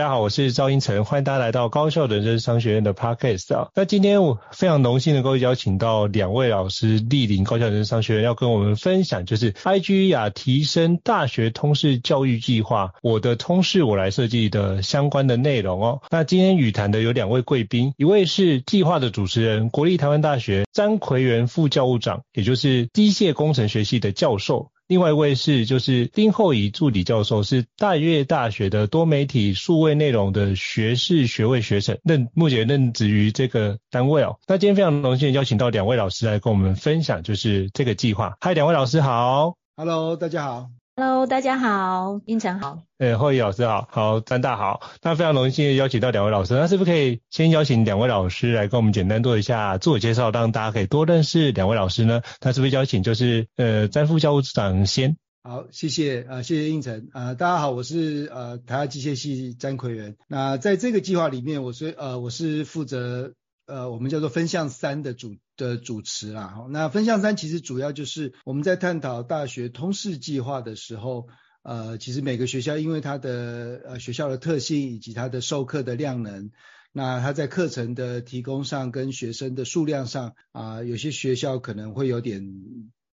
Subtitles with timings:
[0.00, 3.68] 大家好，我是赵英成，欢迎大家来到高校人生商学院的 Podcast 啊。
[3.74, 16.00] 那今天我非常荣幸能够邀请到两位老师莅临高校人生商学院，要跟我们分享就是 IGEA 提升大学通识教育计划，我的通识我来设计的相关的内容哦。
[16.08, 24.70] 那今天与谈的有两位贵宾，一位是计划的主持人，国立台湾大学詹奎元副教务长，也就是机械工程学系的教授。
[24.90, 34.36] 另外一位是就是丁厚仪助理教授，是大越大学的多媒体数位内容的学士学位学程，任目前任职于这个单位哦。
[34.48, 38.36] 那今天非常荣幸邀请到两位老师来跟我们分享，就是这个计划。
[38.40, 39.54] 嗨，两位老师好。
[39.76, 40.70] Hello，大家好。
[41.02, 42.82] Hello，大家好，应成好。
[42.98, 44.82] 诶，厚仪老师好，好，詹大好。
[45.00, 52.20] 那非常荣幸邀请到两位老师，那是不是可以先邀请两位老师来跟我们简单做一下自我介绍，让大家可以多认识两位老师呢？
[52.42, 55.16] 那是不是邀请就是呃詹副教务长先？
[55.42, 60.16] 好，谢谢啊、呃，谢谢应成啊，大家好，我是呃台大机械系詹奎元。
[60.28, 63.32] 那在这个计划里面，我是呃我是负责。
[63.70, 66.66] 呃，我们叫做分项三的主的主持啦。
[66.70, 71.28] 那分项三其实主要就是我们在探讨大学通识计划的时候，
[71.62, 76.50] 呃，其实每个学校因为它的呃学校的特性以及它的授课的量能，
[76.92, 82.42] 那它在课程的提供上跟学生的数量上啊，有些学校可能会有点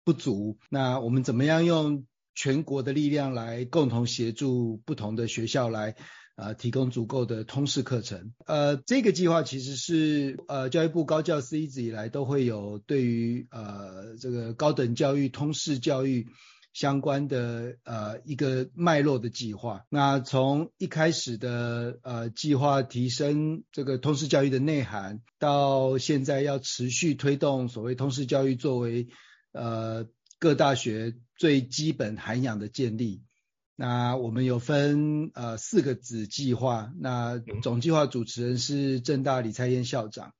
[0.04, 0.58] 不足。
[0.68, 2.04] 那我们怎么样用
[2.34, 5.96] 全国的力量来共同协助不同的学校来？
[6.34, 8.32] 呃，提供足够的通识课程。
[8.47, 16.26] 呃，这个计划其实是呃教育部高教司一直以来都会有对于呃这个高等教育通识教育
[16.72, 19.84] 相关的呃一个脉络的计划。
[19.91, 29.09] 那从一开始的呃计划提升这个通识教育的内涵，到现在要持续推动所谓通识教育作为
[29.53, 30.06] 呃
[30.38, 33.22] 各大学最基本涵养的建立。
[33.82, 40.34] 那我们有分呃四个子计划，那总计划主持人是正大李蔡燕校长，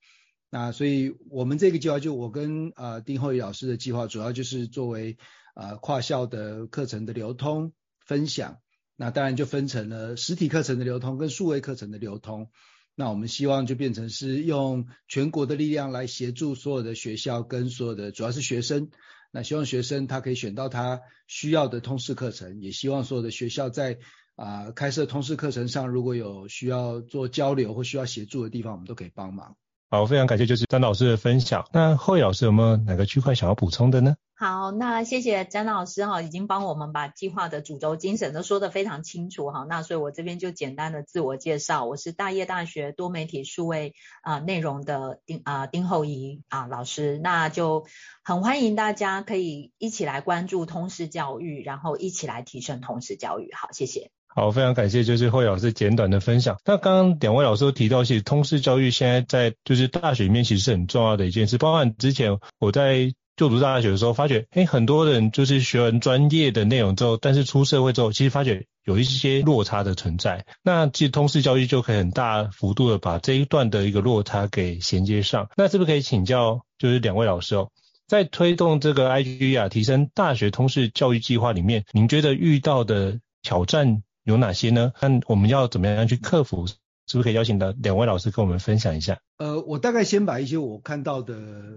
[0.49, 5.19] 那所以我们这个计划就我跟呃丁厚宇老师的计划，主要就是作为
[5.57, 7.73] 呃跨校的课程的流通
[8.07, 8.59] 分享，
[8.95, 12.49] 那当然就分成了实体课程的流通跟数位课程的流通，
[12.95, 18.91] 那我们希望就变成是用全国的力量来协助所有的学校跟所有的主要是学生。
[19.33, 23.99] 那希望学生他可以选到他需要的通识课程，也希望所有的学校在
[24.35, 29.57] 啊、开设通识课程上，如果有需要做交流或需要协助的地方，我们都可以帮忙。
[29.93, 31.69] 好，非常感谢就是詹老师的分享。
[31.71, 34.17] 那厚仪老师有没有哪个区块想要补充的呢？
[34.35, 39.67] 好，那谢谢詹老师哈，已经帮我们把计划的主轴精神都说得非常清楚哈。
[39.69, 47.85] 那所以我这边就简单的自我介绍，我是大叶大学多媒体数位啊、内容的丁啊、丁厚仪啊老师，那就
[48.25, 53.53] 很欢迎大家可以一起来关注通识教育，然后一起来提升通识教育。
[53.53, 54.11] 好，谢谢。
[54.35, 56.57] 好，非常感谢就是惠老师简短的分享。
[56.65, 61.59] 那刚刚两位老师都提到，其实通识教育现在在就是大学里面其实是很重要的一件事。
[61.59, 70.45] 包含之前我在就读大学的时候，发觉，哎，很多人就是学完专业的内容之后，但是出社会之后，其实发觉有一些落差的存在。
[70.63, 75.49] 那其实通识教育就可以很大幅度的把这一段的一个落差给衔接上。
[75.57, 77.71] 那是不是可以请教，就是两位老师哦，
[78.07, 84.93] 在推动这个 IGE 啊提升大学通识教育计划里面，您觉得遇到的挑战有哪些呢？
[85.01, 86.67] 那我们要怎么样去克服？
[87.09, 89.21] 是不是可以邀请到两位老师跟我们分享一下？
[89.37, 91.35] 呃，我大概先把一些我看到的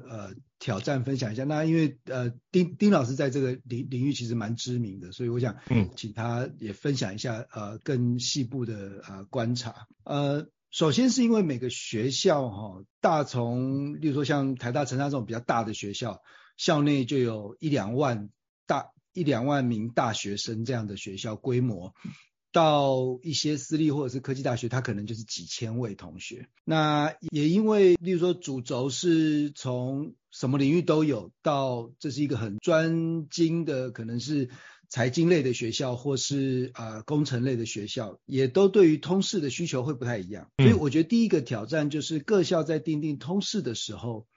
[0.07, 1.43] 呃挑战分享一下。
[1.43, 9.87] 那因为呃丁丁老师在这个领领域其实蛮知名的，所以我想嗯请他也分享一下呃更细部的呃观察。
[10.03, 16.21] 呃，首先是因为每个学校哈、哦，大从例如说像台大、成大这种比较大的学校，
[16.55, 18.29] 校内就有一两万
[18.67, 21.95] 大一两万名大学生这样的学校规模。
[22.55, 26.47] 到一些私立或者是科技大学，它可能就是几千位同学。
[26.63, 34.49] 那也因为，例如说主轴是从什么领域都有，到这是一个很专精的，可能是
[34.87, 40.49] 财经类的学校，或是啊、呃、工程类的学校，也都对于通识的需求会不太一样。
[40.55, 44.27] 所以我觉得第一个挑战就是各校在定定通识的时候，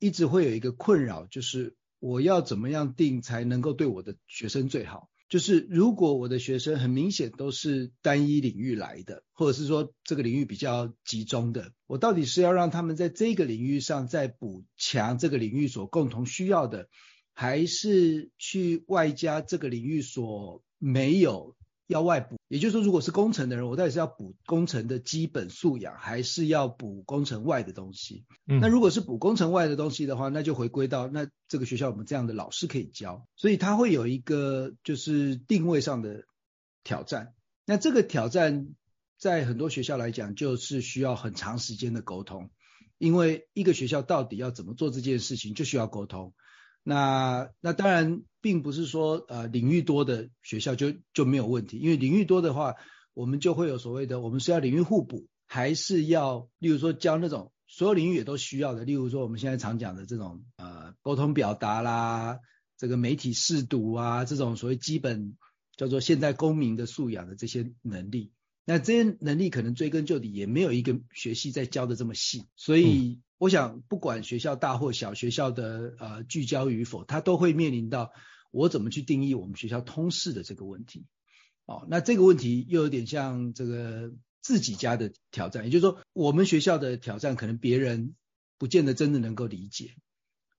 [0.00, 5.08] 一直会有一个困扰，就是我要怎么样定才能够对我的学生最好。
[5.28, 16.88] 就是如果我的学生很明显都是单一领域来的，或者是说这个领域比较集中的，我到底是要让他们在这个领域上再补强这个领域所共同需要的，
[17.34, 21.57] 还是去外加这个领域所没有？
[21.88, 28.26] 要外补，也就是说，如果是工程的人，我到底是要补工程的基本素养，还是要补工程外的东西？
[28.46, 36.24] 嗯，那如果是补工程外的东西的话，那就回归到那这个学校我们这样的老师可以教，所以他会有一个就是定位上的
[36.84, 37.32] 挑战。
[37.64, 38.68] 那这个挑战
[39.18, 42.50] 在很多学校来讲，就是需要很长时间的沟通，
[42.98, 46.34] 因为一个学校到底要怎么做这件事情，就需要沟通。
[46.88, 52.76] 那那当然并不是说呃领域多的学校就就没有问题，因为领域多的话，
[53.12, 62.38] 我们就会有所谓的，我们是要领域互补，还是要例如说教那种所有领域也都需要的，例如说我们现在常讲的这种呃沟通表达啦，
[62.78, 65.36] 这个媒体试读啊，这种所谓基本
[65.76, 68.32] 叫做现代公民的素养的这些能力，
[68.64, 73.20] 那这些能力可能追根究底也没有一个学系在教的这么细，所以。
[73.38, 78.12] 我想，不管学校大或小，学校的呃聚焦与否，它都会面临到
[78.50, 81.06] 我怎么去定义我们学校通识的这个问题。
[81.64, 88.16] 哦，那这个问题又有点像这个自己家的挑战，也就是说，我们学校的挑战可能别人
[88.58, 89.94] 不见得真的能够理解。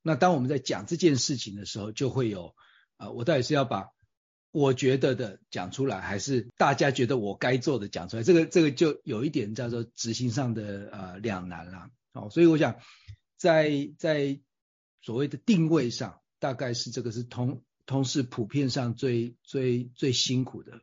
[0.01, 2.55] 那当我们在讲这件事情的时候，就会有
[2.95, 3.87] 啊、我到底是要把
[4.51, 8.23] 我觉得的讲出来，还是大家觉得我该做的讲出来？
[8.23, 11.89] 这个这个就有一点叫做执行上的呃两难了。
[12.11, 12.77] 好，所以我想
[13.37, 14.39] 在在
[15.01, 20.81] 所谓的定位上，大概是这个是通通识普遍上最最最辛苦的。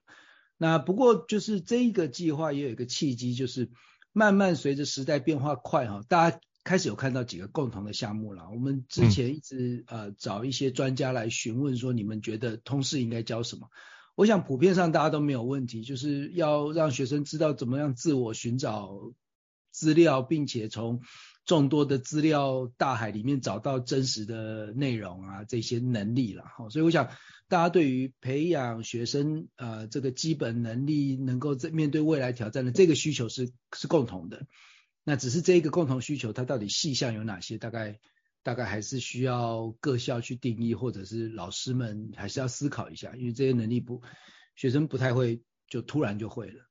[0.56, 3.70] 那不过就是这一个计划也有一个契机，就是
[4.12, 8.48] 慢慢随着时代变化快哈，大家开始有看到几个共同的项目了。
[8.50, 13.68] 我们之前一直呃找一些专家来询问说，你们觉得通识应该教什么？
[14.14, 19.12] 我想普遍上大家都没有问题，就是要让学生知道怎么样自我寻找。
[19.76, 21.02] 资料，并且从
[21.44, 26.70] 众多的资料大海里面找到真实的内容啊，这些能力了哈。
[26.70, 27.10] 所以我想，
[27.46, 34.46] 大家对于培养学生呃这个基本能力，能够在面对未来挑战的这个需求是是共同的。
[35.04, 37.58] 那只是这一个共同需求，它到底细项有哪些？
[37.58, 38.00] 大概
[38.42, 44.00] 大概还是需要各校去定义，或者是老师们还是要思考一下，因为这些能力不
[44.56, 46.64] 学生不太会就突然就会了。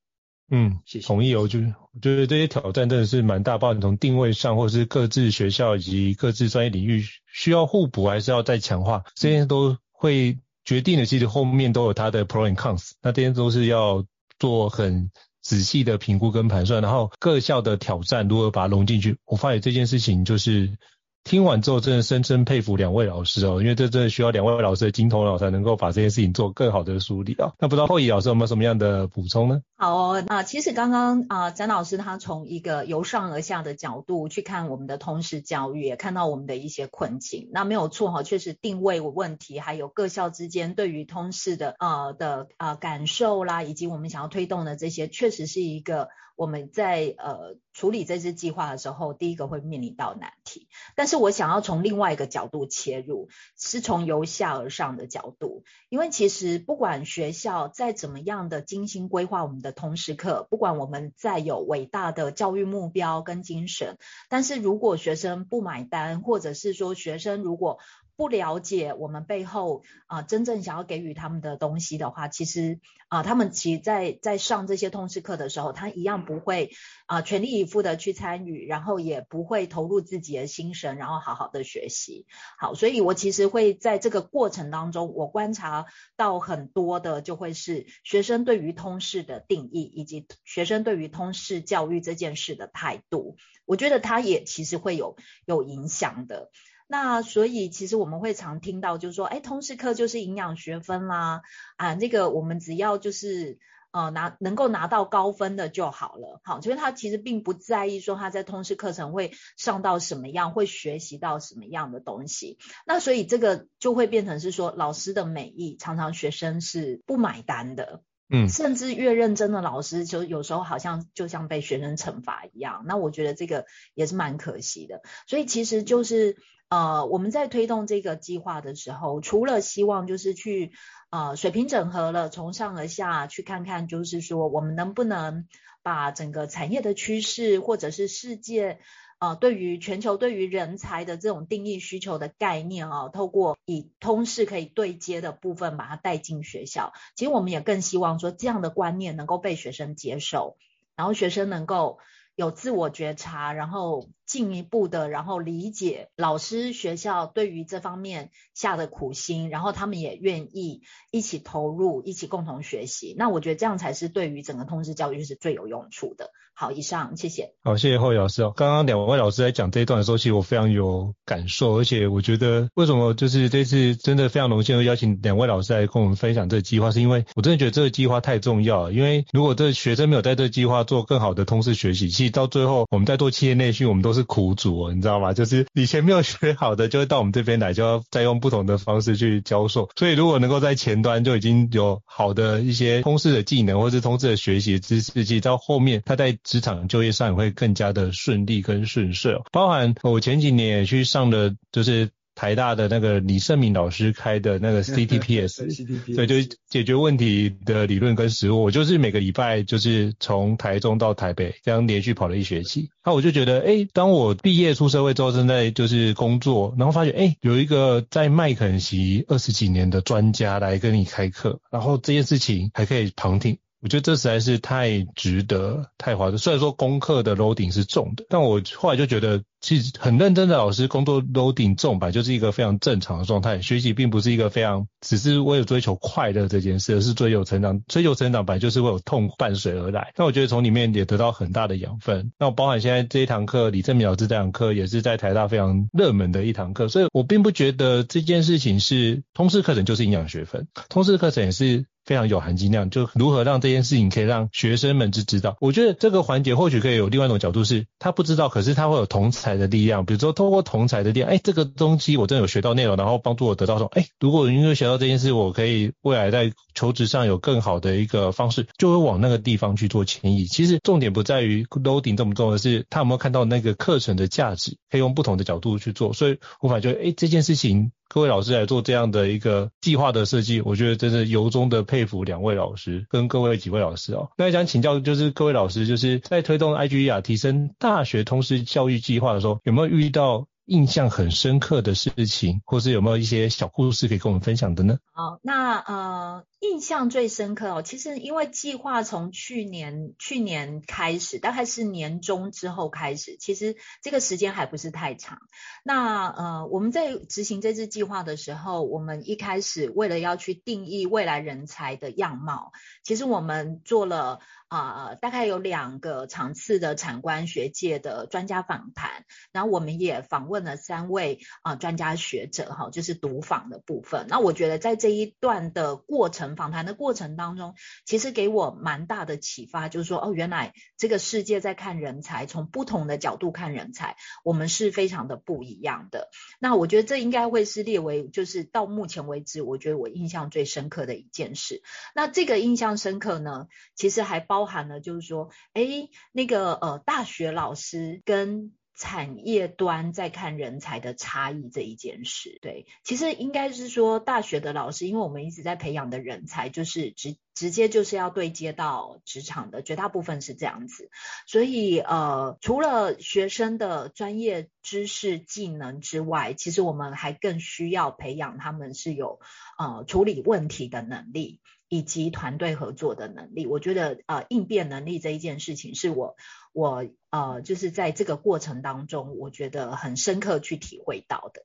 [0.49, 1.07] 嗯，谢谢。
[1.07, 11.05] 同意哦，就是我觉得这些挑战真的是蛮大，包括从定位上，或者是各自学校以及各自专业领域需要互补，还是要再强化，这些都会决定的。
[11.05, 14.05] 其实后面都有它的 pro and cons，那这些都是要
[14.37, 15.11] 做很
[15.41, 19.17] 仔细的评估跟盘算，然后各校的挑战如何把它融进去。
[19.25, 20.77] 我发现这件事情就是。
[21.25, 27.51] 听完之后，真的深深佩服两位老师哦，因为这真的需要两位老师的金头脑才能够把这件事情做更好的梳理啊。
[27.59, 29.63] 那不知道后仪老师有没有什么样的补充呢？
[29.75, 37.49] 好哦，那其实刚刚啊，詹老师他从一个由上而下的角度去看我们的通识教育，也看到我们的一些困境。
[37.51, 46.07] 那没有错哈，确实定位问题，还有各校之间对于通识的呃的呃感受啦，以及我们想要推动的这些，确实是一个。
[46.35, 50.67] 我们在呃处理这支计划的时候，第一个会面临到难题。
[50.95, 55.63] 但是我想要从另外一个角度切入，是从由下而上的角度。
[55.89, 63.97] 因为其实不管学校再怎么样的精心规划我们的通识课，不管我们再有伟大的教育目标跟精神，
[64.29, 67.79] 但是如果学生不买单，或者是说学生如果
[68.17, 76.71] 不了解我们背后啊、真正想要给予他们的东西的话，其实啊、他们其实在在上这些通识课的时候，他一样不会
[77.05, 82.25] 啊、全力以赴的去参与，然后也不会投入自己的心神，然后好好的学习。
[82.57, 96.49] 好，所以我其实会在这个过程当中，我观察到很多的就会是学生对于通识的定义，以及学生对于通识教育这件事的态度，我觉得他也其实会有有影响的。
[96.87, 101.41] 那所以其实我们会常听到，就是说，哎，通识课就是营养学分啦，
[101.77, 103.57] 啊，那个我们只要就是
[103.91, 112.57] 呃拿能够拿到高分的就好了，好，所以他其实并不在意说他在通识课程会上到什么样，会学习到什么样的东西。
[112.85, 118.01] 那所以这个就会变成是说，老师的美意常常学生是不买单的。
[118.27, 122.83] 嗯，甚至越认真的老师，就有时候好像就像被学生惩罚一样。
[122.87, 125.03] 那我觉得这个也是蛮可惜的。
[125.27, 126.35] 所以其实就是
[126.75, 130.73] 呃，我们在推动这个计划的时候，除了希望就是去
[131.09, 135.47] 呃水平整合了，从上而下去看看，就是说我们能不能
[135.83, 138.79] 把整个产业的趋势或者是世界。
[139.17, 150.57] 呃，对于全球对于人才的这种定义需求的概念啊，透过以通识可以对接的部分把它带进学校，其实我们也更希望说这样的观念能够被学生接受，
[150.97, 151.99] 然后学生能够
[152.35, 163.15] 有自我觉察，然后进一步的，然后理解老师学校对于这方面下的苦心，然后他们也愿意一起投入，一起共同学习。
[163.17, 166.31] 那我觉得这样才是对于整个通识教育是最有用处的。
[166.57, 167.53] 好，以上谢谢。
[167.65, 168.53] 好，谢谢厚仪老师哦。
[168.55, 178.93] 刚刚两位老师在讲这一段的时候，其实我非常有感受，而且我觉得为什么就是这次真的非常荣幸邀请两位老师来跟我们分享这个计划，是因为我真的觉得这个计划太重要了。
[178.93, 185.33] 因为如果这学生没有在这个计划做更好的通识学习，其实到最后我们在做企业内训，我们都是苦主哦，你知道吗？
[185.33, 189.89] 就是以前没有学好的，就会到我们这边来，就要再用不同的方式去教授。
[189.95, 208.63] 所以如果能够在前端就已经有好的一些通识的技能，或是通识的学习知识，其实到后面他在职场就业上也会更加的顺利跟顺遂，包含我前几年也去上的，就是台大的那个李胜敏老师开的那个 CTPS，对，就是解决问题的理论跟实务。
[208.63, 223.57] 我就是每个礼拜就是从台中到台北这样连续跑了一学期，那我就觉得，哎，当我毕业出社会之后，正在就是工作，然后发现，哎，有一个在麦肯锡二十几年的专家来跟你开课，然后这件事情还可以旁听。
[223.85, 226.39] 我觉得这实在是太值得、太划算。
[226.39, 233.61] 虽然说功课的 loading 是重的，但我后来就觉得，其实很认真的老师工作 loading 重吧，就是一个非常正常的状态。
[233.61, 237.79] 学习并不是一个非常只是为了追求快乐这件事，而是追求成长。
[237.85, 240.13] 追求成长本来就是会有痛伴随而来。
[240.17, 242.31] 那我觉得从里面也得到很大的养分。
[242.39, 251.85] 那我包含现在这一堂课，李正铭老师这堂课也是在台大非常热门的一堂课，所以我并不觉得这件事情是通识课程就是营养学分，通识课程也是。
[252.05, 255.57] 非常有含金量，就如何让这件事情可以让学生们去知道。
[255.59, 260.05] 我觉得这个环节或许可以有另外一种角度，是他不知道，可是他会有同才的力量。
[260.05, 270.45] 比如说通过同才的力量，哎，这个东西我真的有学到内容，然后帮助我得到说，哎，如果因为学到这件事，我可以未来在求职上有更好的一个方式，就会往那个地方去做迁移。
[270.45, 276.13] 其实重点不在于 loading 这么重的是，他有没有看到那个课程的价值，可以用不同的角度去做。
[276.13, 277.91] 所以无法觉得，哎，这件事情。
[278.15, 284.29] 各位老师来做这样的一个计划的设计，我觉得真是由衷的佩服两位老师跟各位几位老师哦。
[284.37, 294.97] 那想请教就是各位老师，就是在推动 IGER 提升大学通识教育计划的时候，有没有遇到印象很深刻的事情，或是有没有一些小故事可以跟我们分享的呢？
[295.13, 305.37] 好，那呃，印象最深刻哦，其实因为计划从去年去年开始，大概是年中之后开始，其实这个时间还不是太长。
[305.83, 312.71] 那呃，我们在执行这次计划的时候，我们一开始为了要去定义未来人才的样貌，
[313.03, 314.39] 其实我们做了。
[314.75, 324.25] 啊、呃，大概有两个场次的产官学界的专家访谈，然后我们也访问了三位啊、专家学者哈，就是读访的部分。
[324.27, 336.27] 那我觉得在这一段的过程访谈的过程当中，其实给我蛮大的启发，就是说哦，原来这个世界在看人才，从不同的角度看人才，我们是非常的不一样的。
[336.59, 341.81] 那我觉得这应该会是列为就是到目前为止，我觉得我印象最深刻的一件事。
[342.13, 344.64] 那这个印象深刻呢，其实还包。
[344.65, 352.57] 包含了就是说，哎，那个呃，大学老师跟产业端在看人才的差异这一件事。
[352.63, 361.11] 对，其实应该是说，大学的老师，因为我们一直在培养的人才就是直直接就是要对接到职场的，绝大部分是这样子。
[361.45, 369.39] 所以呃，除了学生的专业知识技能之外，其实我们还更需要培养他们是有
[369.77, 371.61] 呃处理问题的能力。
[371.87, 376.35] 以及团队合作的能力，我觉得呃应变能力这一件事情是我
[376.73, 381.61] 我呃就是在这个过程当中，我觉得很深刻去体会到的。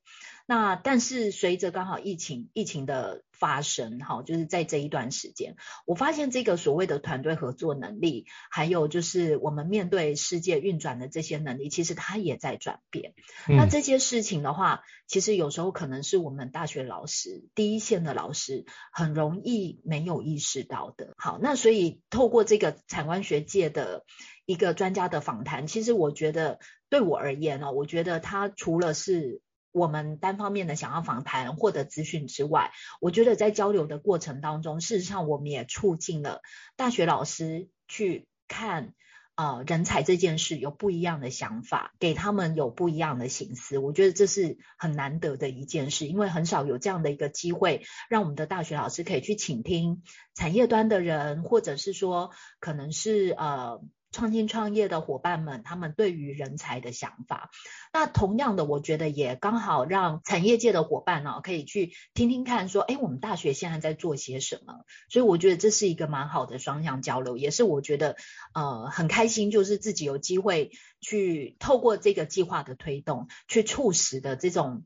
[0.46, 5.56] 那但是随着刚好疫情疫情的发生，哈，就是在这一段时间，
[5.86, 13.14] 我发现这个所谓的团队合作能力，还有就是我们面对世界运转的这些能力，其实它也在转变。
[13.48, 13.56] 嗯。
[13.56, 21.14] 那这些事情的话，其实有时候可能是我们大学老师第一线的老师很容易没有意识到的。
[21.16, 24.04] 好，那所以透过这个产官学界的
[24.44, 26.58] 一个专家的访谈，其实我觉得
[26.90, 29.40] 对我而言呢，我觉得他除了是
[29.72, 36.40] 我们单方面的想要访谈获得资讯之外，我觉得在交流的过程当中，事实上我们也促进了
[36.76, 38.94] 大学老师去看
[39.36, 43.78] 呃人才这件事有不一样的想法，给他们有不一样的心思。
[43.78, 50.02] 我觉得这是很难得的一件事，因为很少有这样的一个机会，让我们的大学老师可以去倾听
[50.34, 53.80] 产业端的人，或者是说可能是呃。
[54.12, 57.50] 创新创业的伙伴们，他们对于人才的想法，
[57.92, 64.84] 那同样的，我觉得也刚好让产业界的伙伴呢、可以去听听看，说，哎，我们大学现在在做些什么？
[65.08, 68.16] 所以我觉得这是一个蛮好的双向交流，也是我觉得
[68.52, 74.84] 呃很开心，就是自己有机会去透过这个计划的推动，去促使的这种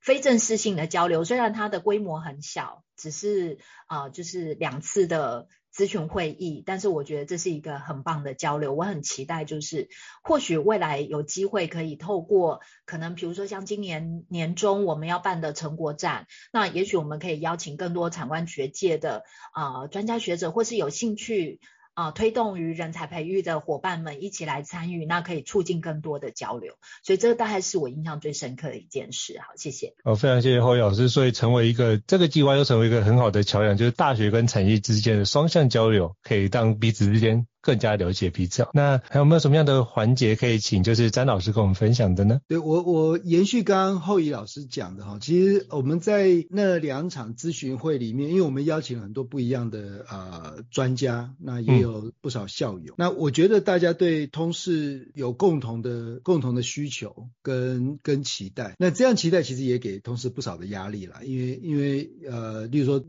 [0.00, 5.48] 非正式性的交流，虽然它的规模很小，只是啊、就是两次的。
[5.76, 9.90] 咨询会议，但是我觉得这是一个很棒的交流，我很期待，就是
[10.22, 21.60] 或许未来有机会可以透过，可能比如说像今年年中我们要办的成果展，那也许我们可以邀请更多产官学界的啊、专家学者，或是有兴趣。
[21.96, 29.38] 啊，推动于人才培育的伙伴们一起来参与，那可以促进更多的交流，所以这个大概是我印象最深刻的一件事。
[29.38, 29.94] 好，谢谢。
[30.04, 37.46] 哦，非常谢谢侯老师，所以成为一个这个计划又成为一个很好的桥梁，就是大学跟产业之间的双向交流，可以让彼此之间。
[37.66, 38.64] 更加了解彼此。
[38.72, 42.40] 那还有没有什么样的环节可以请就是詹老师跟我们分享的呢？
[42.46, 52.92] 对，我我延续刚刚后羿老师讲的哈，其实我们在那两场咨询会里面，因为我们邀请了很多不一样的呃专家，那也有不少校友。
[52.92, 58.76] 嗯、那我觉得大家对通识有共同的共同的需求跟跟期待。
[58.78, 63.00] 那这样期待其实也给通识不少的压力啦，因为因为呃，例如说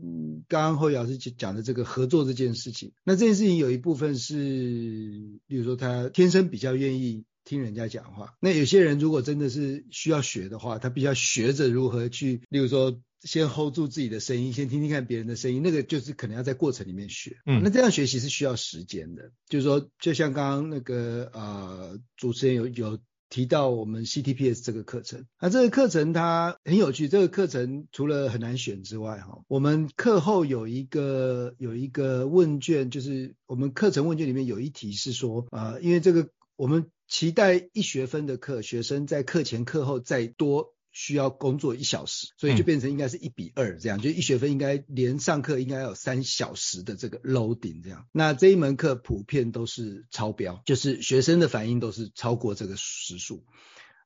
[0.48, 4.47] 刚刚后羿老师讲的这个合作这件事情，那这件事情有一部分是。
[4.48, 8.34] 是，比如说他天生比较愿意听人家讲话。
[8.40, 17.36] 那有些人如果真的是需要学的话，他必须要学着如何去，例如说先 hold 住自己的声音，先听听看别人的声音，那个就是可能要在过程里面学。
[17.46, 19.30] 嗯，那这样学习是需要时间的。
[19.48, 22.98] 就是说，就像刚刚那个呃主持人有有。
[23.28, 27.08] 提到我们 CTPS 这个课程，那这个课程它很有趣。
[27.08, 40.74] 这个课程除了很难选之外，哈，我们课后有一个有一个问卷，就是我们课程问卷里面有一题是说，啊、因为这个我们期待一学分的课，学生在课前课后再多。
[41.00, 48.08] 需要工作一小时，所以就变成应该是一比二这样，嗯、就一学分应该连上课应该要有三小时的这个 loading 这样。
[48.10, 53.44] 那这一门课普遍都是超标，就是学生的反应都是超过这个时数。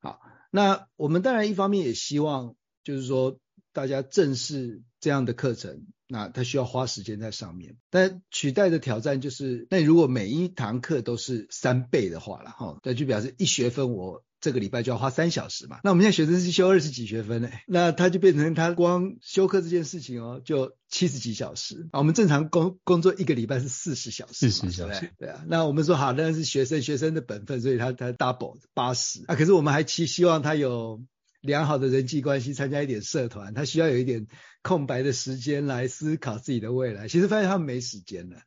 [0.02, 3.38] 好，那我们当然一方面也希望就是说
[3.72, 14.22] 大家正视这样的课程，那他需要花时间在上面，但取代的挑战就是，那如果每一堂课都是三倍的话了哈，那就表示一学分我。
[14.42, 22.00] 这个礼拜就要花三小时嘛，那我们现在学生是修二十几学分呢，那他就变成他光修课这件事情哦，就七十几小时啊。
[22.00, 25.44] 我们正常工工作一个礼拜是四十小时，四十小时，对，对啊。
[25.46, 29.36] 那我们说好，那是学生学生的本分，所以他他 double 八十啊。
[29.36, 31.00] 可是我们还期希望他有
[31.40, 34.26] 良好的人际关系，参加一点社团，他需要有一点
[34.62, 37.06] 空白的时间来思考自己的未来。
[37.06, 38.38] 其实发现他们没时间了，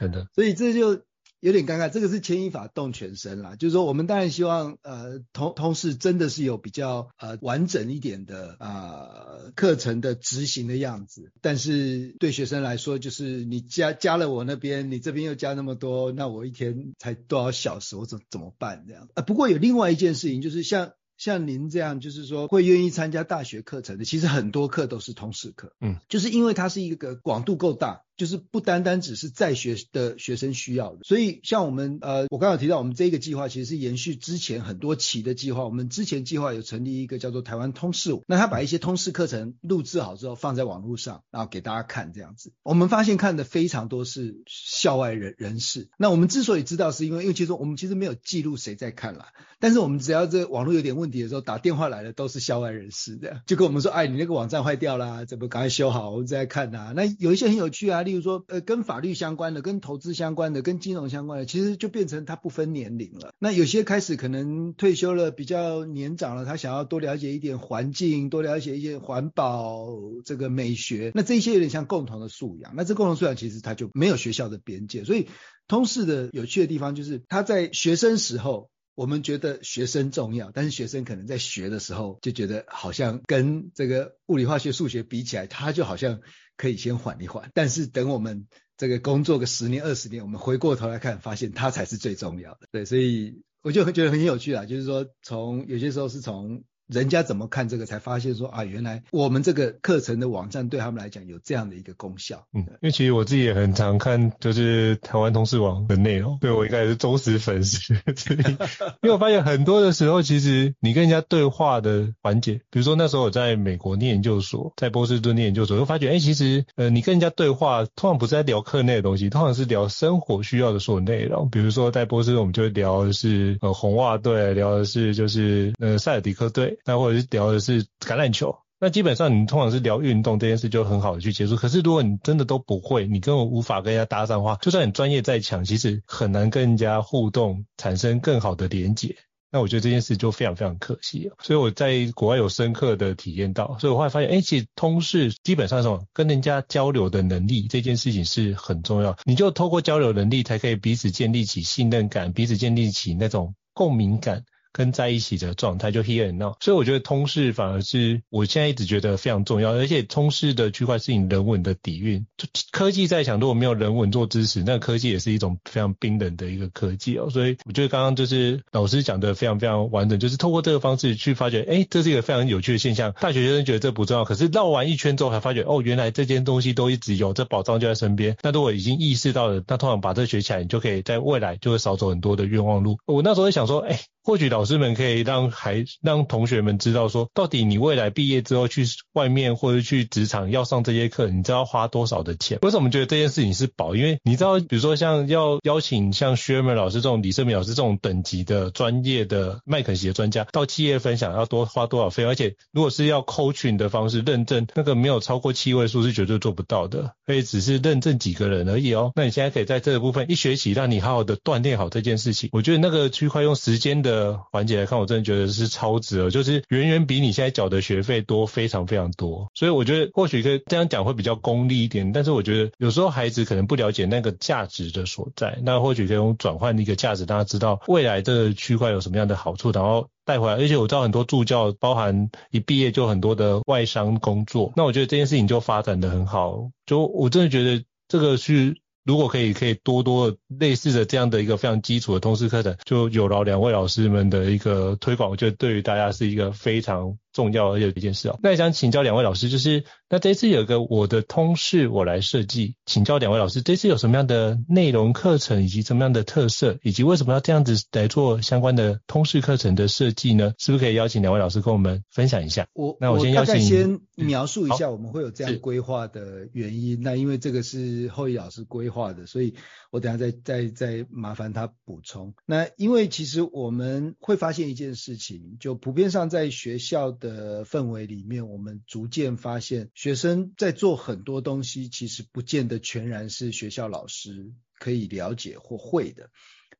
[0.00, 0.26] 真的。
[0.34, 1.04] 所以这就。
[1.44, 3.54] 有点尴尬，这个是牵一发动全身啦。
[3.54, 11.30] 就是说，我们当然希望，呃，同同事真的是有比较呃完整一点的呃课程的执行的样子。
[11.42, 19.06] 但是对学生来说，就是你加加了我那边，你这边又加那么多，那我一天才多少小时，我怎怎么办这样？
[19.12, 28.00] 啊，不过有另外一件事情，就是像像您这样，就是说会愿意参加大学课程的，其实很多课都是通识课，嗯，就是因为它是一个广度够大。
[28.16, 35.64] 就是不单单只是在学的学生需要的，所以像我们呃，我刚刚提到我们这个计划其实是延续之前很多期的计划。
[35.64, 42.52] 我们之前计划有成立一个叫做台湾通识，那他把一些通识课程录制好之后放在网络上，然后给大家看这样子。
[42.62, 45.88] 我们发现看的非常多是校外人人士。
[45.98, 56.92] 那我们之所以知道，是因为因为其实我们其实没有记录谁在看啦，但是我们只要这网络有点问题的时候，打电话来的都是校外人士的，就跟我们说，哎，你那个网站坏掉啦，怎么赶快修好，我们再看呐。
[56.94, 58.03] 那有一些很有趣啊。
[58.04, 63.34] 例如说，呃，跟法律相关的、跟投资相关的、跟金融相关的，其实就变成他不分年龄了。
[63.40, 69.88] 那有些开始可能退休了，比较年长了，他想要多了解一点环境，多了解一些环保
[70.24, 71.10] 这个美学。
[71.14, 72.74] 那这些有点像共同的素养。
[72.76, 75.02] 那这共同素养其实它就没有学校的边界。
[75.02, 75.26] 所以
[75.66, 86.20] 通识的有趣的地方就是，他在学生时候，我们觉得学生重要，但是学生可能在学的时候就觉得好像跟这个物理、化学、数学比起来，他就好像。
[86.56, 92.68] 可以先缓一缓，但是等我们这个工作个十年二十年，我们回过头来看，发现他才是最重要的。
[92.70, 96.62] 对，所以我就觉得很有趣啊，就是说从有些时候是从。
[96.86, 102.46] 人家怎么看这个，才发现说啊，原来我们这个课程的网站对他们来讲有这样的一个功效。
[102.52, 107.94] 嗯，因为其实我自己也很常看，就是台湾通识网的内容， 对我应该也是忠实粉丝。
[107.94, 121.48] 因为我发现很多的时候，其实你跟人家对话的环节，比如说那时候我在美国念研究所，在波士顿念研究所，就发觉，哎，其实呃，你跟人家对话，通常不是在聊课内的东西，通常是聊生活需要的所有内容。
[121.50, 126.73] 比如说在波士顿，我们就会聊的是呃红袜队，聊的是就是呃塞尔迪克队。
[126.84, 131.56] 那或者是聊的是橄榄球，那基本上你通常是聊运动这件事就很好的去结束。
[131.56, 139.16] 可是如果你真的都不会，你根本无法跟人家搭上话，就算你专业再强，其实很难跟人家互动，产生更好的连结。
[139.50, 141.30] 那我觉得这件事就非常非常可惜。
[141.40, 149.16] 所以我在国外有深刻的体验到，所以我后来发现，哎，其实通识基本上是什么，跟人家交流的能力这件事情是很重要。
[149.24, 154.44] 你就透过交流能力，才可以彼此建立起信任感，彼此建立起那种共鸣感。
[154.74, 162.26] 跟在一起的状态就 here and now，所以我觉得通识反而是我现在一直觉得非常重要，而且通识的区块是你人文的底蕴。
[162.72, 167.30] 科技再强，如果没有人文做支持，那科技也是一种非常冰冷的一个科技哦。
[167.30, 173.14] 所以我觉得刚刚就是老师讲的非常非常完整，就是透过这个方式去发觉，哎，这是一个非常有趣的现象。
[173.20, 178.36] 大学学生觉得这不重要，可是绕完一圈之后才发觉，哦，原来这件东西都一直有，这宝藏就在身边。
[178.42, 182.98] 那如果已经意识到了，那通常把这学起来，你就可以在未来就会少走很多的冤枉路。
[183.06, 184.00] 我那时候在想说，哎。
[184.24, 192.58] 或许老师们可以让孩让同学们知道说，到底你未来毕业之后去外面或者去职场要上这些课，你知道花多少的钱？
[192.62, 193.94] 为什么觉得这件事情是宝？
[193.94, 202.24] 因为你知道，比如说像要邀请像薛蛮老师这种、李胜敏老师这种等级的专业的麦肯锡的专家到企业分享，要多花多少费？
[202.24, 209.12] 而且如果是要 coaching 的方式认证，那个没有超过七位数是绝对做不到的，所以只是认证几个人而已哦。
[209.16, 214.13] 那你现在可以在这个部分一学期让你好好的锻炼好这件事情，我觉得那个区块用时间的。
[214.14, 219.50] 的环节来看，我真的觉得是超值了，就是远远比你现在缴的学费多非常非常多。
[219.54, 230.54] 所以我觉得或许可以这样讲会比较功利一点，但是我觉得有时候孩子可能不了解那个价值的所在，那或许可以用转换一个价值，让他知道未来这个区块有什么样的好处，然后带回来。
[230.54, 236.70] 而且我知道很多助教，包含一毕业就很多的外商工作，那我觉得这件事情就发展的很好。
[236.86, 238.76] 就我真的觉得这个是。
[239.04, 248.38] 如果可以，可以多多类似的这样的一个非常基础的通识课程，就有劳两位老师们的一个推广，我觉得对于大家是一个非常重要而且一件事哦。
[248.42, 260.54] 那也想请教两位老师，就是那这次有一个我的通识我来设计，请教两位老师，这次有什么样的内容课程以及什么样的特色，以及为什么要这样子来做相关的通识课程的设计呢？
[260.58, 262.66] 是不是可以邀请两位老师跟我们分享一下？
[262.72, 267.02] 我那我先邀请，先描述一下我们会有这样规划的原因。
[267.02, 269.54] 那因为这个是后裔老师规划的，所以
[269.94, 272.34] 我等下再再再麻烦他补充。
[272.46, 286.28] 那因为其实我们会发现一件事情，就普遍上在学校的氛围里面，我们逐渐发现学生在做很多东西，其实不见得全然是学校老师可以了解或会的。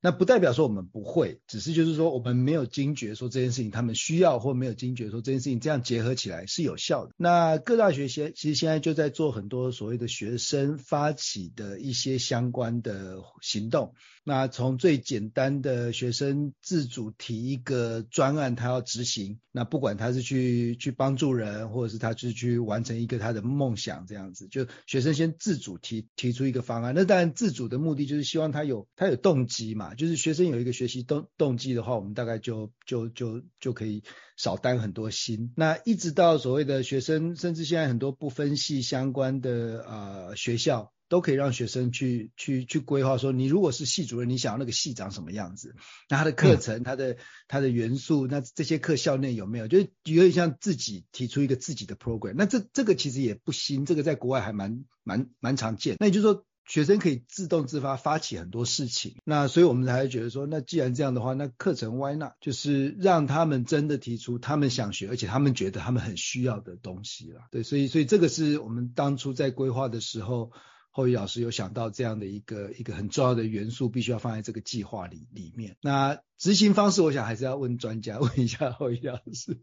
[0.05, 7.13] 那不代表说我们不会，只是就是说我们没有惊觉说这件事情他们需要，或没有惊觉说这件事情这样结合起来是有效的。
[7.17, 13.95] 那各大学现其实现在就在做很多所谓的学生发起的一些相关的行动。
[14.27, 26.95] 那从最简单的学生自主提一个专案，他要执行，那不管他是去去帮助人，或者是他是去完成一个他的梦想这样子，就学生先自主提提出一个方案。
[26.97, 29.95] 那当然自主的目的就是希望他有他有动机嘛。
[29.95, 34.05] 就是学生有一个学习动动机的话，我们大概就就就就可以
[34.39, 35.53] 少担很多心。
[35.55, 40.94] 那一直到所谓的学生，甚至现在很多不分系相关的呃学校。
[41.15, 45.77] 都可以让学生去去去规划，说你如果是系主任，你想要那个系长什么样子？
[46.09, 49.69] 那他的课程、他的他的元素，那这些课校内有没有？
[49.69, 52.35] 就是有点像自己提出一个自己的 program。
[52.37, 55.95] 那这这个其实也不新，这个在国外还蛮蛮蛮常见。
[56.01, 59.15] 那也就是说，学生可以自动自发发起很多事情。
[59.25, 62.33] 那所以我们才会觉得说，那既然这样的话，那课程 why not？
[62.41, 67.43] 就是让他们真的提出他们想学，而且他们觉得他们很需要的东西了。
[67.53, 70.51] 对，所以所以这个是我们当初在规划的时候。
[70.97, 75.77] 厚仪老师有想到这样的一个一个很重要的元素，必须要放在这个计划里里面。
[75.81, 79.61] 那执行方式，我想还是要问专家， 问一下后羿老师。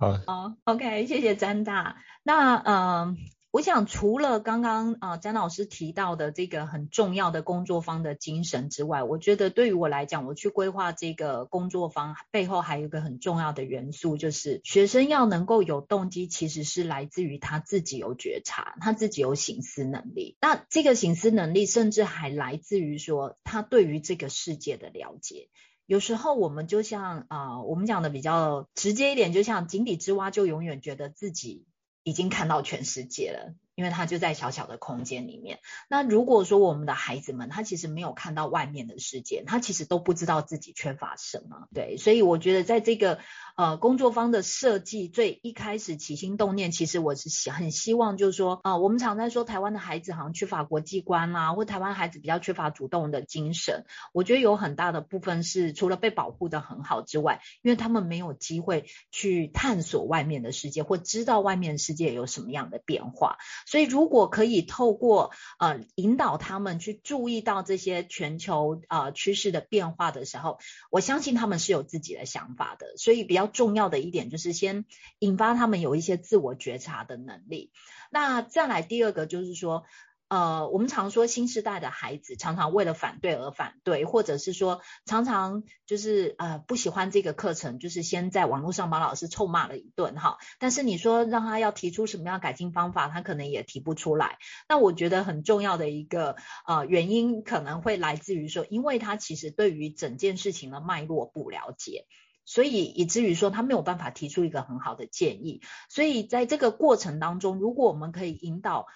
[0.00, 1.98] 好，好，OK，谢谢詹大。
[2.24, 2.66] 那嗯。
[2.66, 3.16] 呃
[3.52, 20.36] 我想，除了刚刚啊詹老师提到的这个很重要的工作坊的精神之外，我觉得对于我来讲，我去规划这个工作坊背后还有一个很重要的元素，就是学生要能够有动机，其实是来自于他自己有觉察，他自己有省思能力。
[20.40, 25.48] 那这个省思能力，甚至还来自于说他对于这个世界的了解。
[25.86, 31.66] 有时候我们就像啊、我们讲的比较直接一点，就像井底之蛙，就永远觉得自己。
[32.10, 35.60] 已经看到全世界了，因为他就在小小的空间里面。
[35.88, 41.66] 那如果说我们的孩子们，他其实没有看到外面的世界，他其实都不知道自己缺乏什么。
[41.72, 43.18] 对，所以我觉得在这个。
[43.56, 53.84] 呃，工作方的设计最一开始起心动念，其实我是希很希望，就是说，啊、我们常在说台湾的孩子好像缺乏国际观啊，或台湾孩子比较缺乏主动的精神。
[54.14, 63.36] 我觉得有很大的部分是除了被保护得很好之外，因为他们没有机会去探索外面的世界，或知道外面的世界有什么样的变化。
[63.70, 70.58] 所以，如果可以透过呃引导他们去注意到这些全球呃趋势的变化的时候，
[70.90, 72.96] 我相信他们是有自己的想法的。
[72.96, 73.46] 所以比较。
[73.46, 74.86] 重要的一点就是先
[75.18, 77.72] 引发他们有一些自我觉察的能力。
[78.10, 79.84] 那再来第二个就是说。
[80.30, 90.38] 呃，我们常说新时代的孩子常常为了反对而反对，或者是说常常就是呃不喜欢这个课程，就是先在网络上把老师臭骂了一顿哈。
[90.60, 94.38] 但是你说让他要提出什么样改进方法，他可能也提不出来。
[94.68, 102.06] 那我觉得很重要的一个呃原因可能会来自于说，因为他其实对于整件事情的脉络不了解。
[102.46, 108.86] 所以以至于说他没有办法提出一个很好的建议，所以在这个过程当中，如果我们可以引导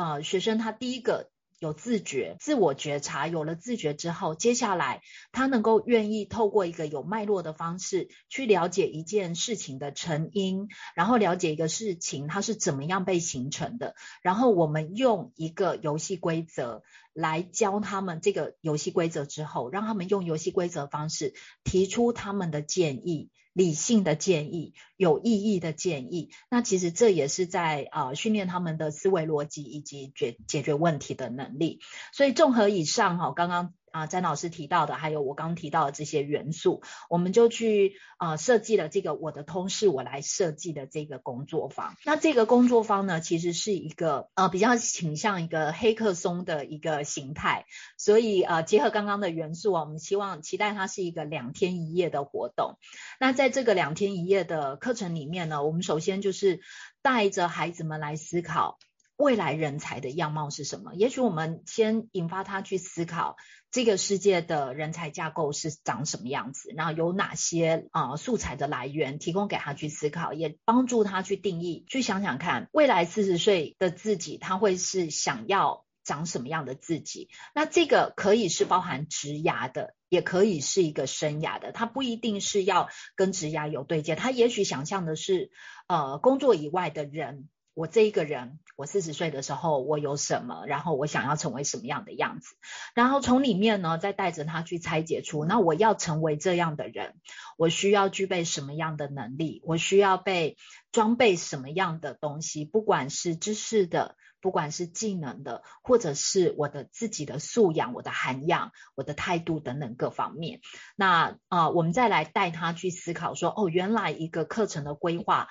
[0.00, 16.82] 呃学生他第一个有自觉、自我觉察，有了自觉之后，接下来他能够愿意透过一个有脉络的方式去了解一件事情的成因，然后了解一个事情它是怎么样被形成的，然后我们用一个游戏规则。
[17.12, 21.34] 来教他们这个游戏规则之后，让他们用游戏规则方式
[21.64, 26.30] 提出他们的建议，理性的建议，有意义的建议。
[26.50, 31.80] 那其实这也是在啊训练他们的思维逻辑以及解解决问题的能力。
[32.12, 33.74] 所以综合以上哈，刚刚。
[33.90, 41.96] 啊，詹老师提到的，还有我刚刚提到的这些元素，我们就去啊、呃、设计了这个我的通识我来设计的这个工作坊。
[42.04, 52.78] 那这个工作坊呢，其实是一个呃比较倾向一个黑客松的一个形态，所以呃结合刚刚的元素啊，我们希望期待它是一个两天一夜的活动。
[53.18, 56.60] 那在这个两天一夜的课程里面呢，我们首先就是
[57.02, 58.78] 带着孩子们来思考。
[59.20, 60.94] 未来人才的样貌是什么？
[60.94, 63.36] 也许我们先引发他去思考
[63.70, 77.28] 这个世界的人才架构是长什么样子，然后有哪些啊、素材的来源，提供给他去思考，也帮助他去定义，去想想看未来四十岁的自己他会是想要长什么样的自己。
[77.54, 85.50] 那这个可以是包含职涯的，也可以是一个生涯的，他不一定是要跟职涯有对接，他也许想象的是
[85.88, 87.50] 呃工作以外的人。
[87.74, 90.66] 我这一个人，我四十岁的时候，我有什么？
[90.66, 92.56] 然后我想要成为什么样的样子？
[92.94, 97.14] 然后从里面呢，再带着他去拆解出，那我要成为这样的人，
[97.56, 99.62] 我需要具备什么样的能力？
[99.64, 100.56] 我需要被
[100.92, 102.64] 装备什么样的东西？
[102.64, 110.60] 不管是知识的，不管是技能的，或者是我的自己的素养、我的涵养、我的态度等等各方面。
[110.96, 115.48] 那啊、我们再来带他去思考说，哦，原来一个课程的规划。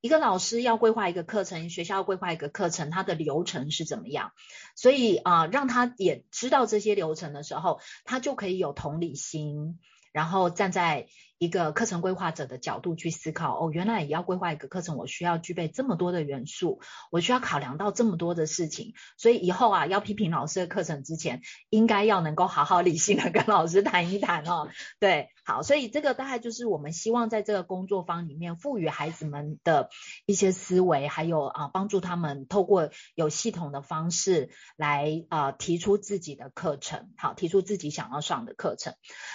[0.00, 4.32] 一个老师要规划一个课程，学校要规划一个课程，它的流程是怎么样？
[4.76, 9.80] 所以啊、让他也知道这些流程的时候，他就可以有同理心，
[10.12, 11.08] 然后站在
[11.38, 16.80] 一个课程规划者的角度去思考，哦，原来也要规划一个课程，我需要具备这么多的元素，
[17.12, 24.68] 我需要考量到这么多的事情，所以以后啊，要批评老师的课程之前，应该要能够好好理性的跟老师谈一谈哦。
[24.98, 29.90] 对，好，所以这个大概就是我们希望在这个工作坊里面赋予孩子们的
[30.26, 38.94] 一些思维，还有啊，帮助他们透过有系统的方式来啊提出自己的课程，好，提出自己想要上的课程。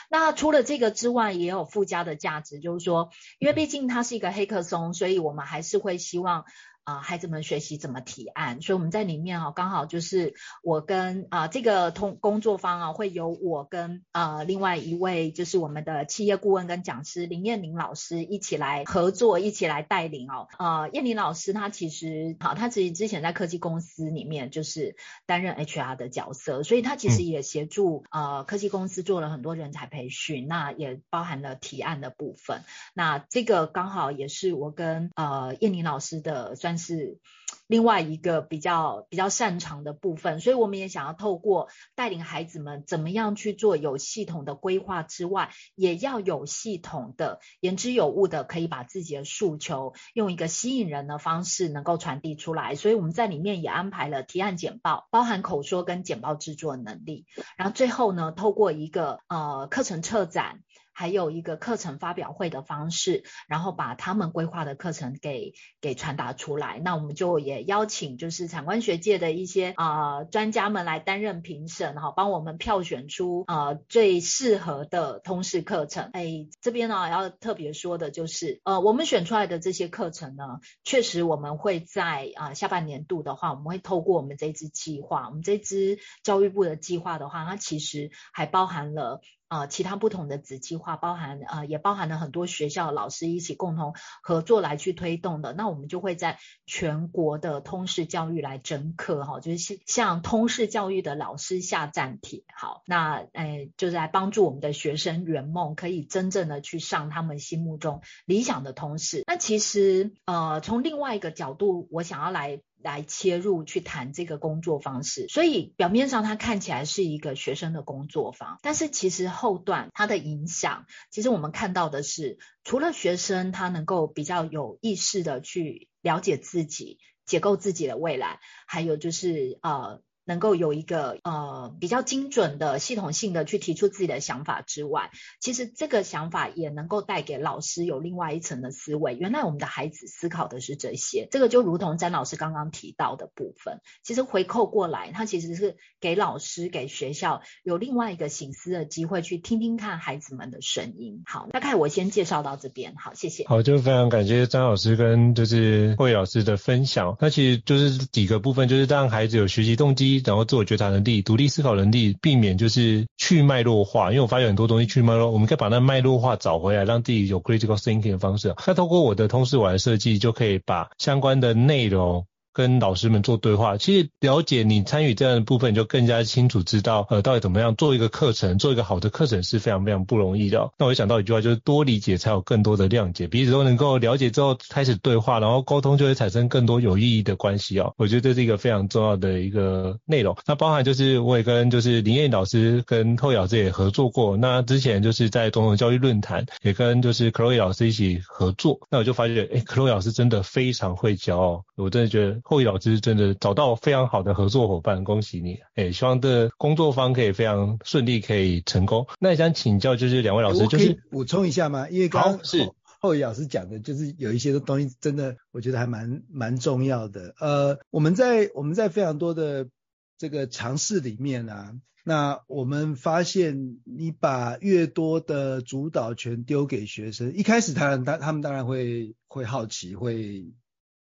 [0.09, 1.92] 那除了这个之外，也有附加。
[1.93, 6.45] 家的价值就是说，因为毕竟它是一个黑客松，所以我们还是会希望。
[6.83, 20.49] 啊、呃，孩子们学习怎么提案，所以我们在里面啊，刚好就是我跟啊、呃、这个通工作方啊，会有我跟啊、呃、另外一位就是我们的企业顾问跟讲师林燕玲老师一起来合作，一起来带领哦。
[20.59, 32.61] 呃，燕玲老师她其实好，她其实之前在科技公司里面就是担任 HR 的角色，所以她其实也协助、嗯、呃科技公司做了很多人才培训，那也包含了提案的部分。
[32.93, 36.72] 那这个刚好也是我跟呃燕玲老师的专。
[36.77, 37.19] 是
[37.67, 52.75] 另外一个比较比较擅长的部分，所以我们也想要透过带领孩子们怎么样去做有系统的规划之外，也要有系统的言之有物的，可以把自己的诉求用一个吸引人的方式能够传递出来。
[52.75, 57.25] 所以我们在里面也安排了提案简报，包含口说跟简报制作能力。
[57.57, 60.59] 然后最后呢，透过一个呃课程策展。
[60.93, 66.79] 还有一个课程发表会的方式，然后把他们规划的课程给给传达出来。
[66.83, 76.09] 那我们就也邀请就是产官学界的一些啊、专家们来担任评审哈，帮我们票选出啊、最适合的通识课程。
[76.13, 89.21] 哎，这边呢要特别说的就是，呃，我们选出来的这些课程呢，确实我们会在啊、下半年度的话，我们会透过我们这支计划，我们这支教育部的计划的话，它其实还包含了。
[89.53, 95.53] 呃，其他不同的子计划，包含呃，也包含了很多学校老师一起共同合作来去推动的。
[95.53, 102.41] 那我们就会在全国的通识教育来征课哈，就是向通识教育的老师下战帖。
[102.55, 109.21] 好，那呃，就是来帮助我们的学生圆梦，可以真正的去上他们心目中理想的通识。
[109.27, 112.59] 那其实呃，从另外一个角度，我想要来。
[112.83, 130.01] 来切入去谈这个工作方式，所以表面上它看起来是一个学生的工作坊，但是其实后段它的影响，其实我们看到的是，除了学生他能够比较有意识的去了解自己，解构自己的未来，还有就是呃。
[130.25, 139.15] 能够有一个呃比较精准的系统性的去提出自己的想法之外，其实这个想法也能够带给老师有另外一层的思维。
[139.15, 151.21] 原来我们的孩子思考的是这些，这个就如同詹老师刚刚提到的部分，其实回扣过来，他其实是给老师给学校有另外一个醒思的机会，去听听看孩子们的声音。
[151.25, 153.45] 好，大概我先介绍到这边，好，谢谢。
[153.47, 157.17] 好，就非常感谢詹老师跟就是慧老师的分享。
[157.19, 160.12] 那其实就是几个部分，就是让孩子有学习动机。
[160.25, 168.53] 然后自我觉察能力、独立思考能力，避免就是去脉络化，因为我发现很多东西去脉络，我们可以把那脉络化找回来，让自己有 critical thinking 的方式。
[168.67, 172.25] 那透过我的通识馆设计，就可以把相关的内容。
[172.53, 180.71] 跟老师们做对话，其实了解你参与这样的部分，就更加清楚知道，呃，到底怎么样做一个课程，做一个好的课程是非常非常不容易的。
[180.77, 187.93] 那我想到一句话，就是多理解才有更多的谅解，彼此都能够了解之后开始对话，然后沟通就会产生更多有意义的关系哦。
[187.97, 190.37] 我觉得这是一个非常重要的一个内容。
[190.45, 202.42] 那包含就是我也跟就是林燕老师跟透老师也合作过，那之前就是在总统教育论坛也跟就是 Chloe 老师一起合作，那我就发现，哎，Chloe 老师真的非常会教哦，我真的觉得。
[202.45, 205.59] 后羿老师真的找到非常好的合作伙伴，恭喜你！
[205.75, 209.07] 哎，希望的工作方可以非常顺利，可以成功。
[209.19, 211.89] 那也想请教，就是两位老师，就是补充一下吗？
[211.89, 217.33] 因为刚刚是后羿老师讲的，就是有一些东西真的，我觉得还蛮蛮重要的。
[217.39, 219.69] 呃，我们在我们在非常多的
[220.17, 230.51] 这个尝试里面啊，那我们发现，你把越多的主导权丢给学生，一开始当然他他们当然会会好奇，会。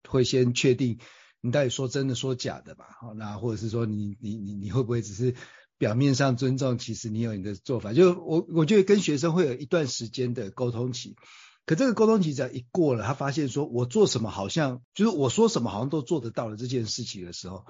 [0.08, 1.00] 会先确定
[1.46, 5.34] 你到底说真的说假的吧，好，那或者是说你你你你会不会只是
[5.78, 7.92] 表面上尊重，其实你有你的做法？
[7.92, 11.16] 就我我觉得跟学生会有一段时间的沟通期，
[11.64, 17.64] 可这个沟通期只要一过了，他发现说我做什么好像就是我说什么好像都做得到了这件事情的时候，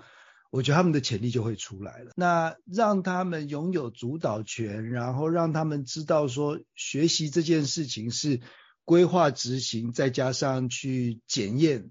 [0.51, 2.12] 我觉得他们的潜力就会出来了。
[2.17, 8.41] 那让他们拥有主导权，然后让他们知道说学习这件事情是
[8.85, 11.91] 规划执行，再加上去检验。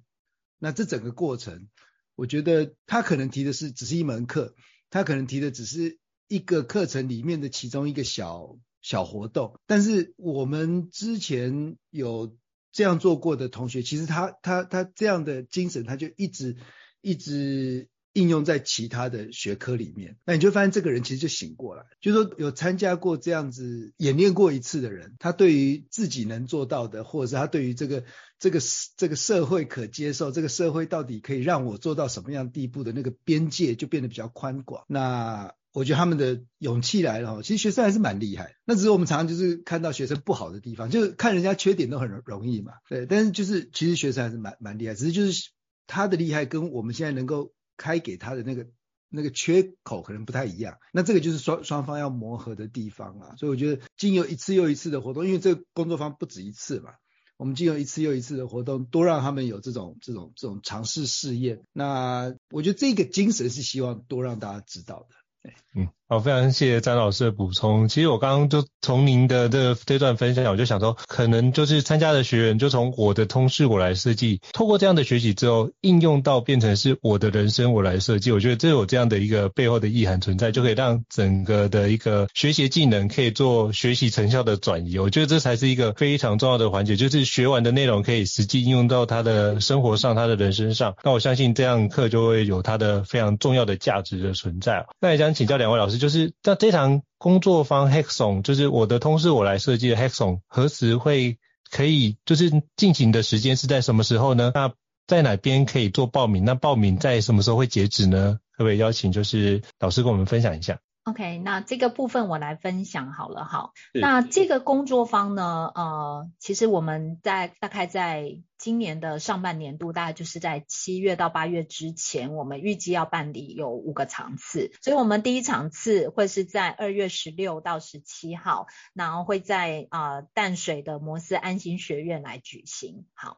[0.58, 1.68] 那这整个过程，
[2.16, 4.56] 我觉得他可能提的是只是一门课，
[4.90, 9.60] 他可能提的只是一个课程里面的其中一个小小活动。
[9.66, 12.38] 但是我们之前有
[12.72, 16.58] 这样做过的同学，其实他他他这样的精神，他就一直
[17.02, 17.90] 一直。
[18.16, 28.06] 应用在其他的学科里面，那你就发现这个人其实就醒过来，就是说有参加过这样子演练过一次的人，他对于自己能做到的，或者是他对于这个
[28.40, 28.60] 这个
[28.96, 34.86] 这个社会可接受，这个社会到底可以让我做到什么样地步的那个边界就变得比较宽广。
[34.88, 38.56] 那我觉得他们的勇气来了，哈其实学生还是蛮厉害。
[38.64, 43.06] 那只是我们常常就是看到学生不好的地方，就是看人家缺点都很容易嘛，对。
[43.06, 45.50] 但是就是其实学生还是蛮蛮厉害，只是就是
[45.86, 47.52] 他的厉害跟我们现在能够。
[47.78, 48.68] 开给他的那个
[49.10, 53.36] 那个缺口可能不太一样，那这个就是双双方要磨合的地方啊。
[53.38, 56.94] 所以我觉得经由一次又一次的活动，因为这个工作方不止一次嘛，
[57.38, 61.64] 我们经由一次又一次的活动，多让他们有这种这种这种尝试试验。
[61.72, 65.52] 那我觉得这个精神是希望多让大家知道的。
[65.76, 65.90] 嗯。
[66.08, 67.88] 好，非常谢谢詹老师的补充。
[67.88, 78.32] 其实我刚刚就从您的这这段分享，我就想说，可能就是参加的学员就从我的通识我来设计，透过这样的学习之后，应用到变成是我的人生我来设计。
[78.32, 85.00] 我觉得这有这样的一个背后的意涵存在，就可以让整个的一个学习技能可以做学习成效的转移。
[85.00, 90.94] 我觉得这才是一个非常重要的环节，就是学完的内容可以实际应用到他的生活上，他的人生上。
[91.04, 94.86] 那我相信这样课就会有它的非常重要的价值的存在。
[95.02, 95.95] 那也想请教两位老师。
[95.98, 101.40] 就是那这场工作坊 Hackathon，就是我的通事我来设计的 Hackathon，何时会
[101.70, 104.52] 可以就是进行的时间是在什么时候呢？
[104.54, 104.74] 那
[105.08, 106.46] 在哪边可以做报名？
[106.46, 108.40] 那报名在什么时候会截止呢？
[108.58, 113.72] 可不可以邀请就是老师跟我们分享一下？OK，那这个部分我来分享好了哈。
[113.94, 124.72] 那这个工作坊呢，呃，其实我们在大概在今年的上半年度，大概就是在七月到八月之前，我们预计要办理有五个场次。
[124.82, 133.06] 所以，我们第一场次会是在二月十六到十七号，然后会在啊、呃、淡水的摩斯安心学院来举行。
[133.14, 133.38] 好，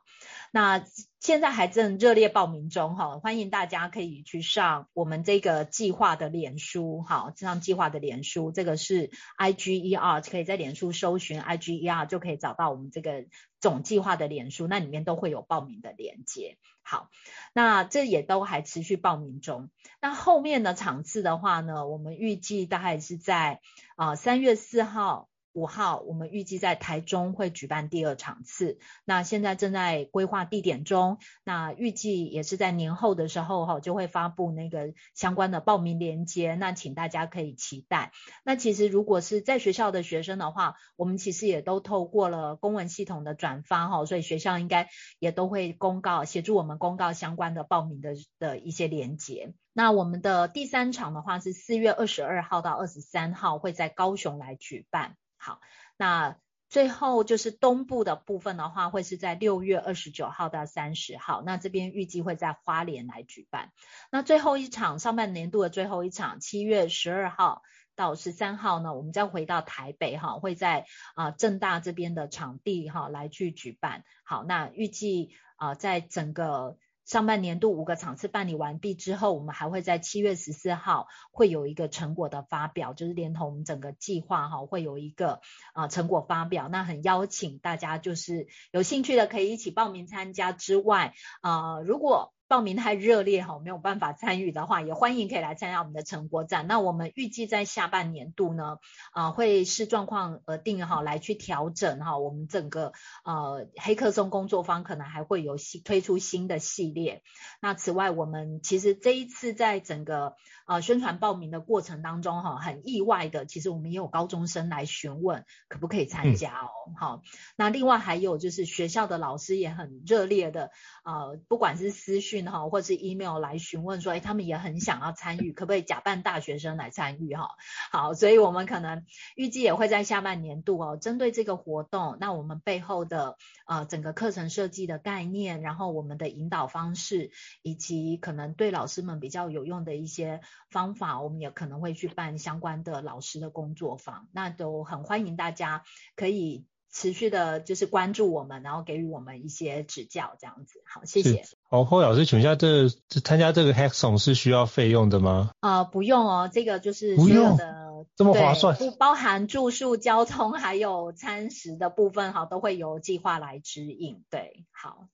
[0.53, 0.85] 那。
[1.19, 9.09] 现在还正热烈报名中哈，欢迎大家可以去上我们这个计划的脸书哈，上计划的脸书，这个是
[9.39, 13.25] IGER，可以在脸书搜寻 IGER 就可以找到我们这个
[13.59, 16.57] 总计划的脸书，那里面都会有报名的链接。
[16.81, 17.09] 好，
[17.53, 19.69] 那这也都还持续报名中。
[20.01, 23.61] 那后面的场次的话呢，我们预计大概是在
[23.95, 25.29] 啊三月四号。
[25.57, 38.11] 五号，我们预计在台中会举办第二场次，那现在正在规划地点中，那预计也是在年后的时候哈，就会发布那个相关的报名链接，那请大家可以期待。
[38.43, 49.53] 那其实如果是在学校的学生的话，我们其实也都透过了公文系统的转发哈，所以学校应该也都会公告，协助我们公告相关的报名的的一些链接。
[49.73, 55.15] 那我们的第三场的话是四月二十二号到二十三号会在高雄来举办。
[55.37, 55.61] 好，
[55.97, 56.37] 那
[56.69, 61.41] 最后就是东部的部分的话，会是在六月二十九号到三十号。
[61.45, 63.71] 那这边预计会在花莲来举办。
[64.11, 67.61] 那最后一场上半年度的最后一场，七月十二号
[67.95, 70.85] 到十三号呢，我们再回到台北哈，会在
[71.15, 74.03] 啊正大这边的场地哈来去举办。
[74.25, 76.77] 好，那预计啊在整个。
[77.07, 85.41] 上半年度五个场次办理完毕之后，我们还会在七月十四号会有一个成果的发表，就是连同我们整个计划哈，会有一个
[85.73, 86.67] 啊成果发表。
[86.67, 92.33] 那很邀请大家，就是有兴趣的可以一起报名参加之外，啊如果。
[92.47, 96.65] 报名太热烈哈，没有办法参与的话，也欢迎可以来参加我们的成果展。
[96.65, 98.77] 那我们预计在下半年度呢，
[99.11, 102.93] 啊会视状况而定哈，来去调整哈，我们整个
[103.25, 107.21] 呃黑客松工作坊可能还会有新推出新的系列。
[107.59, 110.37] 那此外，我们其实这一次在整个
[110.67, 116.69] 呃宣传报名的过程当中哈，很意外的，其实我们也有高中生来询问可不可以参加哦。
[116.97, 117.23] 好，
[117.57, 120.71] 那另外还有就是学校的老师也很热烈的，
[121.03, 122.36] 呃不管是私讯。
[122.45, 127.49] 哈，或是 email 来询问说，哎，他们也很想要参与，可不可以假扮大学生来参与哈？
[127.91, 137.31] 好，所以我们可能预计也会在下半年度哦，针对这个活动，那我们背后的呃整个课程设计的概念，然后我们的引导方式，
[137.61, 145.83] 以及可能对老师们比较有用的一些方法，我们也可能会去办相关的老师的工作坊，那都很欢迎大家
[146.15, 146.65] 可以。
[146.97, 150.81] 持续的就是关注我们，然后给予我们一些指教，这样子。
[150.83, 151.43] 好，谢谢。
[151.69, 155.51] 好，霍老师，请问一下，这这参加这个 Hackathon 是需要费用的吗？
[155.59, 164.23] 啊、呃，不用哦，这个就是不用的这么划算，不包含住宿、交通还有餐食的部分，哈，都会由计划来指引。
[164.31, 165.07] 对，好。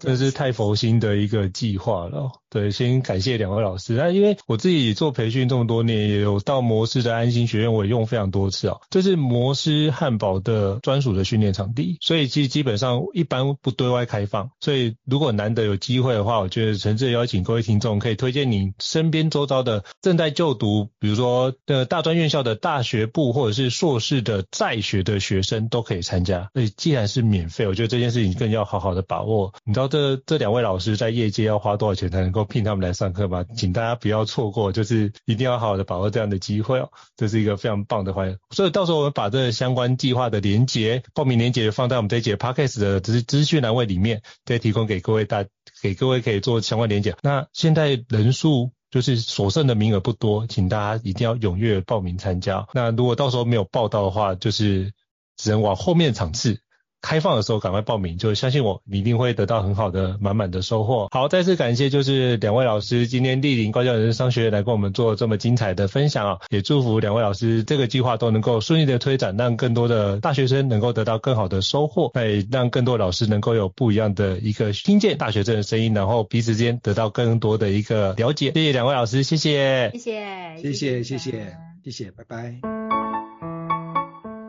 [0.00, 2.30] 这是太佛心的一个计划了。
[2.50, 3.92] 对，先感谢两位老师。
[3.94, 8.78] 那因为我自己做培训这么多年，也有到摩斯的安心学院，我也用非常多次啊。
[8.88, 14.50] 这是摩斯汉堡的专属的训练场地，所以其实基本上一般不对外开放。
[14.60, 26.48] 所以如果难得有机会的话，我觉得诚挚邀请各位听众，可以推荐你身边周遭的正在就读，比如说呃大专院校的大学部或者是硕士的在学的学生都可以参加。
[26.54, 29.52] 所以既然是免费，我觉得这件事情更要好好的把握。
[29.64, 33.44] 你知道这这两位老师在业界要花多少钱才能够聘他们来上课吗？
[33.54, 36.90] 请大家不要错过，就是一定要好好的把握这样的机会哦。
[37.16, 38.38] 这是一个非常棒的环节。
[38.50, 45.44] 所以到时候我们把这相关计划的连接、报名连接放在我们这一节 Podcast 的资资讯栏位里面，再提供给各位大
[45.82, 47.14] 给各位可以做相关连结。
[47.22, 52.66] 那现在人数就是所剩的名额不多，请大家一定要踊跃报名参加。
[52.72, 54.92] 那如果到时候没有报到的话，就是
[55.36, 56.60] 只能往后面场次。
[57.00, 61.08] 开放的时候赶快报名，就相信我，你一定会得到很好的满满的收获。
[61.10, 78.52] 好，再次感谢就是两位老师今天莅临高教人生商学院来跟我们做这么精彩的分享啊，也祝福两位老师这个计划都能够顺利的推展，让更多的大学生能够得到更好的收获，也让更多老师能够有不一样的一个听见大学生的声音，然后彼此之间得到更多的一个了解。
[78.52, 82.58] 谢谢两位老师，谢谢，谢谢，谢谢，谢谢，谢谢，拜拜。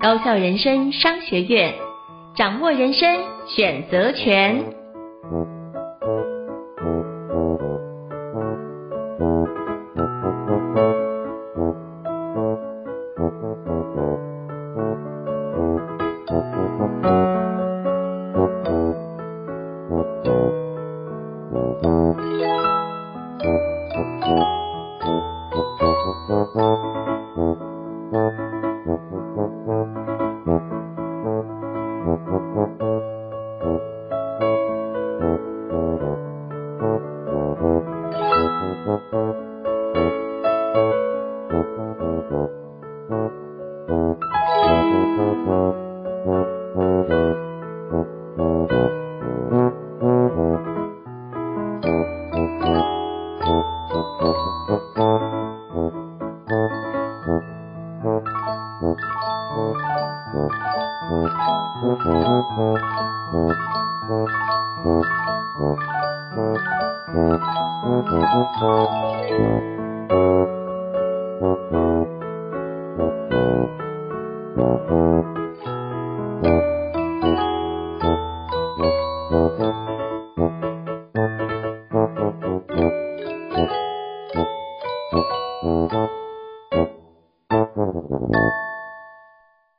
[0.01, 1.88] 高校人生商学院。
[2.35, 4.63] 掌握人生选择权。